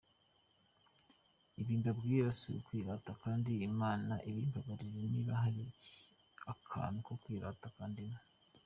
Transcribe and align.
Ibi 1.59 1.73
mbabwira 1.81 2.27
si 2.37 2.47
ukwirata 2.59 3.11
kandi 3.23 3.51
Imana 3.69 4.13
ibimbababarire 4.29 5.05
niba 5.13 5.33
hari 5.43 5.63
akantu 6.53 6.97
ko 7.07 7.13
kwirata 7.21 7.67
kandimo. 7.77 8.19